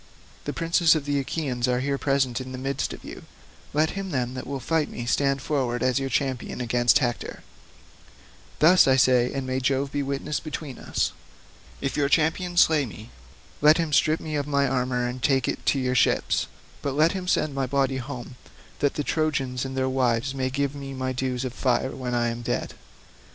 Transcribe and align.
The 0.45 0.51
princes 0.51 0.95
of 0.95 1.05
the 1.05 1.19
Achaeans 1.19 1.67
are 1.67 1.79
here 1.79 1.99
present 1.99 2.41
in 2.41 2.53
the 2.53 2.57
midst 2.57 2.91
of 2.91 3.03
you; 3.05 3.25
let 3.71 3.91
him, 3.91 4.09
then, 4.09 4.33
that 4.33 4.47
will 4.47 4.59
fight 4.59 4.89
me 4.89 5.05
stand 5.05 5.43
forward 5.43 5.83
as 5.83 5.99
your 5.99 6.09
champion 6.09 6.59
against 6.59 6.97
Hector. 6.97 7.43
Thus 8.57 8.87
I 8.87 8.95
say, 8.95 9.31
and 9.31 9.45
may 9.45 9.59
Jove 9.59 9.91
be 9.91 10.01
witness 10.01 10.39
between 10.39 10.79
us. 10.79 11.11
If 11.81 11.95
your 11.97 12.09
champion 12.09 12.57
slay 12.57 12.87
me, 12.87 13.11
let 13.61 13.77
him 13.77 13.93
strip 13.93 14.19
me 14.19 14.33
of 14.33 14.47
my 14.47 14.67
armour 14.67 15.07
and 15.07 15.21
take 15.21 15.47
it 15.47 15.63
to 15.67 15.77
your 15.79 15.93
ships, 15.93 16.47
but 16.81 16.95
let 16.95 17.11
him 17.11 17.27
send 17.27 17.53
my 17.53 17.67
body 17.67 17.97
home 17.97 18.37
that 18.79 18.95
the 18.95 19.03
Trojans 19.03 19.65
and 19.65 19.77
their 19.77 19.87
wives 19.87 20.33
may 20.33 20.49
give 20.49 20.73
me 20.73 20.95
my 20.95 21.11
dues 21.13 21.45
of 21.45 21.53
fire 21.53 21.91
when 21.95 22.15
I 22.15 22.29
am 22.29 22.41
dead. 22.41 22.73